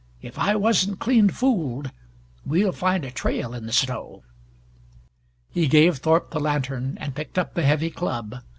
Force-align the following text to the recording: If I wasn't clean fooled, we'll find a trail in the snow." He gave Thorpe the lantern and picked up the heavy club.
If 0.23 0.39
I 0.39 0.55
wasn't 0.55 0.97
clean 0.97 1.29
fooled, 1.29 1.91
we'll 2.43 2.71
find 2.71 3.05
a 3.05 3.11
trail 3.11 3.53
in 3.53 3.67
the 3.67 3.71
snow." 3.71 4.23
He 5.51 5.67
gave 5.67 5.97
Thorpe 5.97 6.31
the 6.31 6.39
lantern 6.39 6.97
and 6.99 7.13
picked 7.13 7.37
up 7.37 7.53
the 7.53 7.61
heavy 7.61 7.91
club. 7.91 8.37